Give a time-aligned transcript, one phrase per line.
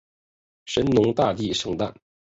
[0.65, 1.95] 神农大帝圣诞